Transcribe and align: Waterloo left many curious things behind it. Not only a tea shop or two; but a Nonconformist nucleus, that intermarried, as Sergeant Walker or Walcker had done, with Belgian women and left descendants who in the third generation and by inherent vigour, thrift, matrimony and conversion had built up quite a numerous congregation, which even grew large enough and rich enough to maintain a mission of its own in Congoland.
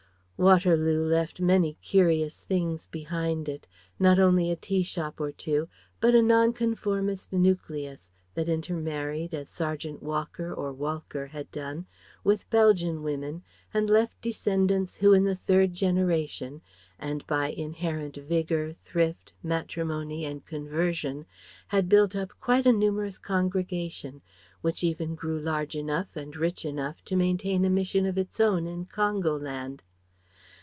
Waterloo 0.41 1.05
left 1.07 1.39
many 1.39 1.75
curious 1.83 2.43
things 2.43 2.87
behind 2.87 3.47
it. 3.47 3.67
Not 3.99 4.17
only 4.17 4.49
a 4.49 4.55
tea 4.55 4.81
shop 4.81 5.21
or 5.21 5.31
two; 5.31 5.69
but 5.99 6.15
a 6.15 6.21
Nonconformist 6.23 7.31
nucleus, 7.31 8.09
that 8.33 8.49
intermarried, 8.49 9.35
as 9.35 9.51
Sergeant 9.51 10.01
Walker 10.01 10.51
or 10.51 10.73
Walcker 10.73 11.27
had 11.27 11.51
done, 11.51 11.85
with 12.23 12.49
Belgian 12.49 13.03
women 13.03 13.43
and 13.71 13.87
left 13.87 14.19
descendants 14.23 14.95
who 14.95 15.13
in 15.13 15.25
the 15.25 15.35
third 15.35 15.75
generation 15.75 16.63
and 16.97 17.27
by 17.27 17.49
inherent 17.49 18.15
vigour, 18.15 18.73
thrift, 18.73 19.33
matrimony 19.43 20.25
and 20.25 20.43
conversion 20.47 21.27
had 21.67 21.87
built 21.87 22.15
up 22.15 22.33
quite 22.39 22.65
a 22.65 22.73
numerous 22.73 23.19
congregation, 23.19 24.23
which 24.61 24.83
even 24.83 25.13
grew 25.13 25.37
large 25.39 25.75
enough 25.75 26.15
and 26.15 26.35
rich 26.35 26.65
enough 26.65 27.05
to 27.05 27.15
maintain 27.15 27.63
a 27.63 27.69
mission 27.69 28.07
of 28.07 28.17
its 28.17 28.39
own 28.39 28.65
in 28.65 28.87
Congoland. 28.87 29.83